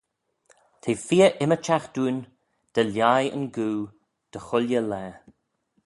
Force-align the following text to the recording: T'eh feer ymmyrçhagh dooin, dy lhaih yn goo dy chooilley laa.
T'eh 0.81 1.01
feer 1.07 1.31
ymmyrçhagh 1.43 1.87
dooin, 1.93 2.19
dy 2.73 2.83
lhaih 2.87 3.31
yn 3.37 3.45
goo 3.55 3.79
dy 4.31 4.39
chooilley 4.47 4.83
laa. 4.89 5.11